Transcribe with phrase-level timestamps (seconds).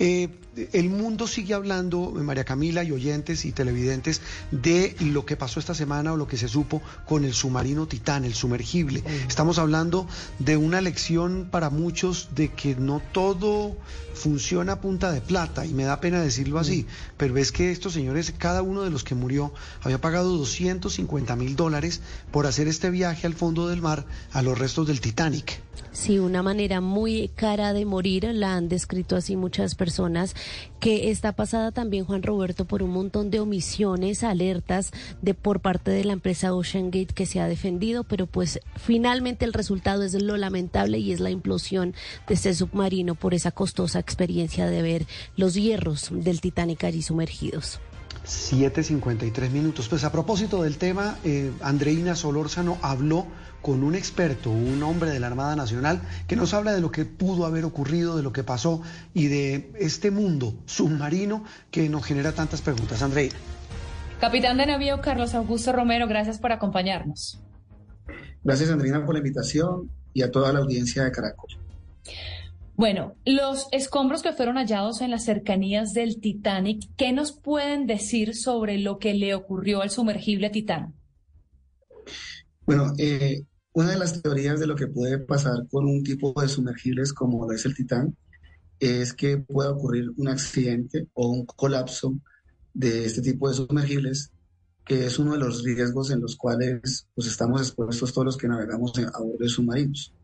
[0.00, 0.30] Eh,
[0.72, 5.74] el mundo sigue hablando, María Camila y oyentes y televidentes, de lo que pasó esta
[5.74, 9.04] semana o lo que se supo con el submarino Titán, el sumergible.
[9.28, 10.06] Estamos hablando
[10.38, 13.76] de una lección para muchos de que no todo
[14.14, 16.86] funciona a punta de plata, y me da pena decirlo así,
[17.16, 21.56] pero es que estos señores, cada uno de los que murió, había pagado 250 mil
[21.56, 25.60] dólares por hacer este viaje al fondo del mar a los restos del Titanic.
[25.92, 29.89] Sí, una manera muy cara de morir, la han descrito así muchas personas,
[30.78, 34.92] que está pasada también, Juan Roberto, por un montón de omisiones, alertas
[35.22, 39.44] de por parte de la empresa Ocean Gate que se ha defendido, pero pues finalmente
[39.44, 41.94] el resultado es lo lamentable y es la implosión
[42.26, 45.06] de este submarino por esa costosa experiencia de ver
[45.36, 47.80] los hierros del Titanic allí sumergidos.
[48.24, 49.88] 7.53 minutos.
[49.88, 53.26] Pues a propósito del tema, eh, Andreina Solórzano habló
[53.62, 57.04] con un experto, un hombre de la Armada Nacional, que nos habla de lo que
[57.04, 58.82] pudo haber ocurrido, de lo que pasó
[59.12, 63.02] y de este mundo submarino que nos genera tantas preguntas.
[63.02, 63.36] Andreina.
[64.20, 67.40] Capitán de navío Carlos Augusto Romero, gracias por acompañarnos.
[68.42, 71.50] Gracias, Andreina, por la invitación y a toda la audiencia de Caracol.
[72.80, 78.34] Bueno, los escombros que fueron hallados en las cercanías del Titanic, ¿qué nos pueden decir
[78.34, 80.94] sobre lo que le ocurrió al sumergible Titán?
[82.64, 83.42] Bueno, eh,
[83.74, 87.46] una de las teorías de lo que puede pasar con un tipo de sumergibles como
[87.46, 88.16] lo es el Titán
[88.78, 92.18] es que pueda ocurrir un accidente o un colapso
[92.72, 94.32] de este tipo de sumergibles,
[94.86, 98.48] que es uno de los riesgos en los cuales pues, estamos expuestos todos los que
[98.48, 100.14] navegamos a bordo de submarinos.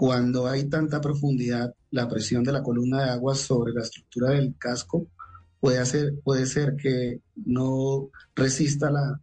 [0.00, 4.56] Cuando hay tanta profundidad, la presión de la columna de agua sobre la estructura del
[4.56, 5.08] casco
[5.60, 9.20] puede, hacer, puede ser que no resista la,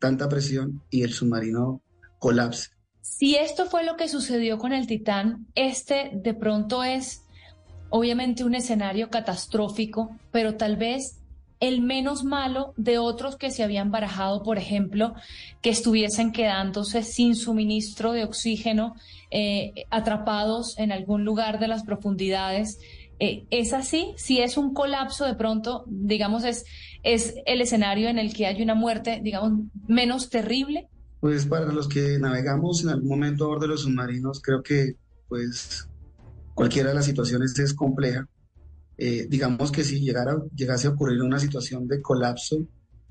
[0.00, 1.80] tanta presión y el submarino
[2.18, 2.70] colapse.
[3.02, 7.22] Si esto fue lo que sucedió con el Titán, este de pronto es
[7.90, 11.20] obviamente un escenario catastrófico, pero tal vez
[11.60, 15.14] el menos malo de otros que se habían barajado, por ejemplo,
[15.62, 18.94] que estuviesen quedándose sin suministro de oxígeno,
[19.30, 22.78] eh, atrapados en algún lugar de las profundidades.
[23.18, 24.12] Eh, ¿Es así?
[24.16, 26.64] Si es un colapso de pronto, digamos, es,
[27.02, 30.88] es el escenario en el que hay una muerte, digamos, menos terrible.
[31.20, 34.96] Pues para los que navegamos en algún momento a bordo de los submarinos, creo que
[35.28, 35.88] pues
[36.54, 38.28] cualquiera de las situaciones es compleja
[38.98, 42.66] eh, digamos que si llegara, llegase a ocurrir una situación de colapso,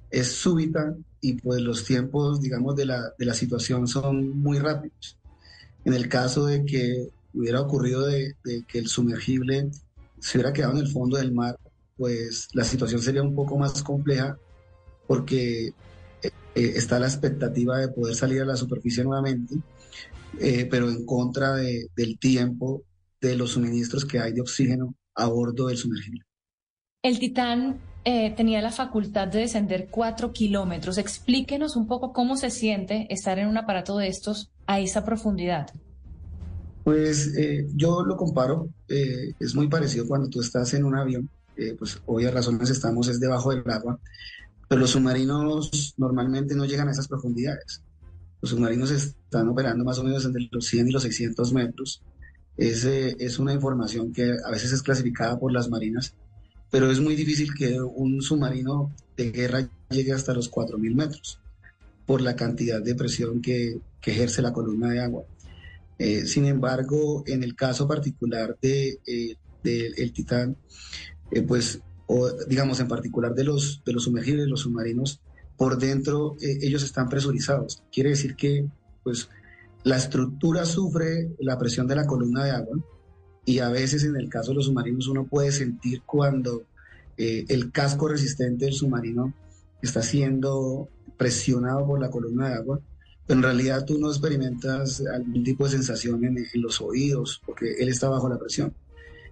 [0.10, 5.18] es súbita y pues los tiempos, digamos, de la, de la situación son muy rápidos.
[5.84, 8.36] En el caso de que hubiera ocurrido de,
[8.68, 9.70] que el sumergible
[10.20, 11.58] se hubiera quedado en el fondo del mar,
[11.98, 14.38] pues la situación sería un poco más compleja
[15.08, 15.74] porque eh,
[16.24, 19.56] eh, está la expectativa de poder salir a la superficie nuevamente,
[20.70, 22.84] pero en contra del tiempo
[23.22, 26.22] de los suministros que hay de oxígeno a bordo del sumergible.
[27.02, 30.98] El Titán eh, tenía la facultad de descender cuatro kilómetros.
[30.98, 35.68] Explíquenos un poco cómo se siente estar en un aparato de estos a esa profundidad.
[36.84, 41.30] Pues eh, yo lo comparo, eh, es muy parecido cuando tú estás en un avión,
[41.80, 43.98] pues obvias razones estamos es debajo del agua,
[44.68, 47.82] pero los submarinos normalmente no llegan a esas profundidades.
[48.42, 52.04] Los submarinos están operando más o menos entre los 100 y los 600 metros
[52.58, 56.16] es, es una información que a veces es clasificada por las marinas,
[56.72, 61.40] pero es muy difícil que un submarino de guerra llegue hasta los 4.000 metros
[62.06, 65.24] por la cantidad de presión que, ejerce la columna de agua.
[65.98, 70.58] Eh, sin embargo, en el caso particular de, eh, Titán,
[71.32, 75.22] eh, pues, o, digamos en particular de los, de los sumergibles, los submarinos,
[75.58, 77.82] por dentro ellos están presurizados.
[77.92, 78.68] Quiere decir que,
[79.04, 79.28] pues,
[79.86, 82.80] la estructura sufre la presión de la columna de agua
[83.46, 86.64] y a veces en el caso de los submarinos uno puede sentir cuando
[87.18, 89.32] eh, el casco resistente del submarino
[89.84, 92.80] está siendo presionado por la columna de agua,
[93.28, 97.76] pero en realidad tú no experimentas algún tipo de sensación en, en los oídos porque
[97.78, 98.74] él está bajo la presión.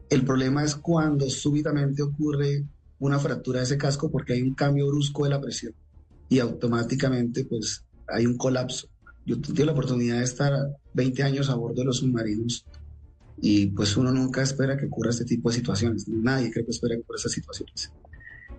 [0.07, 2.63] El problema es cuando súbitamente ocurre
[2.99, 5.73] una fractura de ese casco porque hay un cambio brusco de la presión
[6.29, 8.92] y automáticamente pues hay un colapso
[9.25, 10.53] yo tuve la oportunidad de estar
[10.93, 12.65] 20 años a bordo de los submarinos
[13.41, 16.07] y pues uno nunca espera que ocurra este tipo de situaciones.
[16.07, 17.91] Nadie cree que espera que ocurra estas situaciones.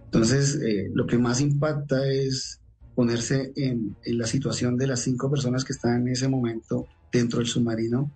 [0.05, 2.61] Entonces, eh, lo que más impacta es
[2.95, 7.49] ponerse en, la situación de las cinco personas que están en ese momento dentro del
[7.49, 8.11] submarino,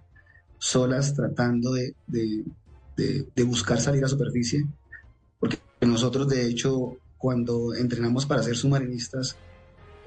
[0.58, 4.64] solas, tratando de, de buscar salir a superficie,
[5.40, 9.36] porque nosotros, de hecho, cuando entrenamos para ser submarinistas,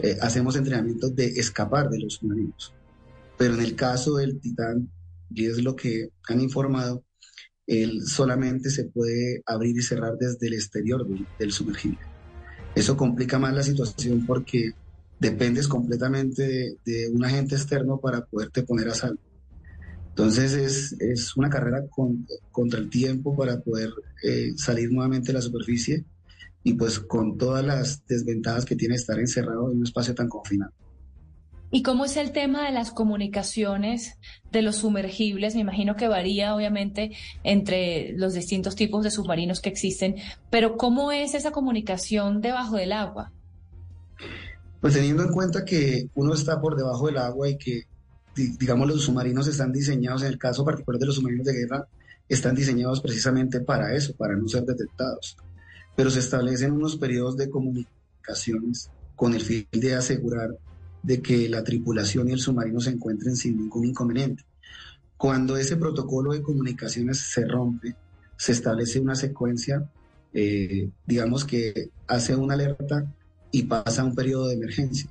[0.03, 2.73] eh, hacemos entrenamientos de escapar de los submarinos.
[3.37, 4.89] Pero en el caso del Titán,
[5.33, 7.03] y es lo que han informado,
[7.67, 11.07] él solamente se puede abrir y cerrar desde el exterior
[11.39, 11.99] del, sumergible.
[12.75, 14.71] Eso complica más la situación porque
[15.19, 19.19] dependes completamente de, un agente externo para poderte poner a salvo.
[20.09, 21.83] Entonces es, es una carrera
[22.51, 23.91] contra el tiempo para poder
[24.23, 26.03] eh, salir nuevamente de la superficie
[26.63, 30.71] y pues con todas las desventajas que tiene estar encerrado en un espacio tan confinado.
[31.73, 34.17] ¿Y cómo es el tema de las comunicaciones
[34.51, 35.55] de los sumergibles?
[35.55, 37.11] Me imagino que varía obviamente
[37.43, 40.15] entre los distintos tipos de submarinos que existen,
[40.49, 43.31] pero ¿cómo es esa comunicación debajo del agua?
[44.81, 47.83] Pues teniendo en cuenta que uno está por debajo del agua y que,
[48.35, 51.87] digamos, los submarinos están diseñados, en el caso particular de los submarinos de guerra,
[52.27, 55.37] están diseñados precisamente para eso, para no ser detectados.
[55.95, 60.57] Pero se establecen unos periodos de comunicaciones con el fin de asegurar
[61.03, 64.43] de que la tripulación y el submarino se encuentren sin ningún inconveniente.
[65.17, 67.95] Cuando ese protocolo de comunicaciones se rompe,
[68.37, 69.87] se establece una secuencia,
[70.33, 73.05] eh, digamos que hace una alerta
[73.51, 75.09] y pasa a un periodo de emergencia.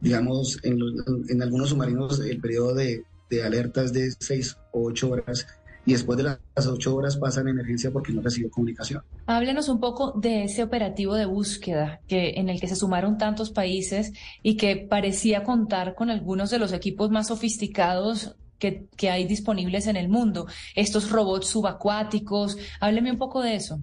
[0.00, 5.46] Digamos, en, algunos submarinos el periodo de, de alerta es de seis o ocho horas
[5.86, 9.02] y después de las ocho horas pasan en emergencia porque no recibió comunicación.
[9.26, 13.50] Háblenos un poco de ese operativo de búsqueda que, en el que se sumaron tantos
[13.50, 14.12] países
[14.42, 19.86] y que parecía contar con algunos de los equipos más sofisticados que, que hay disponibles
[19.86, 22.58] en el mundo, estos robots subacuáticos.
[22.80, 23.80] Hábleme un poco de eso.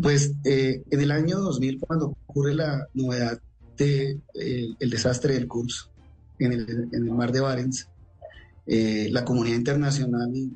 [0.00, 3.40] Pues eh, en el año 2000, cuando ocurre la novedad
[3.76, 5.90] del de, el desastre del curso
[6.38, 7.88] en el, en el mar de Barents,
[8.70, 10.52] eh, la comunidad internacional y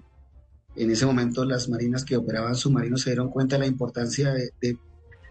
[0.77, 4.79] en ese momento las marinas que operaban submarinos se dieron cuenta de la importancia de,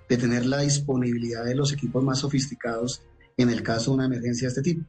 [0.07, 3.01] tener la disponibilidad de los equipos más sofisticados
[3.37, 4.85] en el caso de una emergencia de este tipo.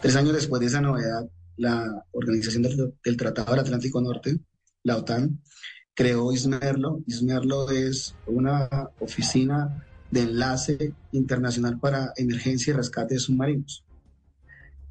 [0.00, 1.28] Tres años después de esa novedad,
[1.58, 4.38] la Organización del, Tratado del Atlántico Norte,
[4.84, 5.42] la OTAN,
[5.92, 7.02] creó ISMERLO.
[7.06, 8.70] ISMERLO es una
[9.00, 13.84] oficina de enlace internacional para emergencia y rescate de submarinos.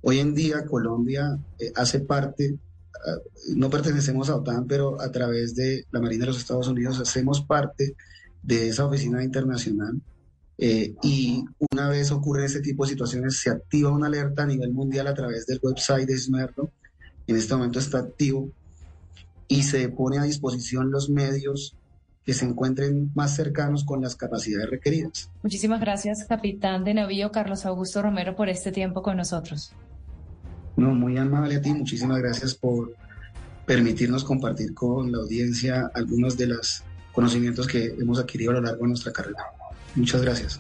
[0.02, 2.58] Hoy en día Colombia eh, hace parte,
[3.06, 3.18] ah,
[3.56, 7.42] no pertenecemos a OTAN, pero a través de la Marina de los Estados Unidos hacemos
[7.42, 7.96] parte
[8.44, 10.00] de esa oficina internacional.
[10.60, 14.74] Eh, y una vez ocurre ese tipo de situaciones, se activa una alerta a nivel
[14.74, 16.72] mundial a través del website de SMERLO.
[17.28, 18.50] En este momento está activo
[19.48, 21.76] y se pone a disposición los medios
[22.26, 25.30] que se encuentren más cercanos con las capacidades requeridas.
[25.44, 29.74] Muchísimas gracias, capitán de navío Carlos Augusto Romero, por este tiempo con nosotros.
[30.78, 32.94] No, muy amable a ti, muchísimas gracias por
[33.66, 38.84] permitirnos compartir con la audiencia algunos de los conocimientos que hemos adquirido a lo largo
[38.84, 39.44] de nuestra carrera.
[39.96, 40.60] Muchas gracias.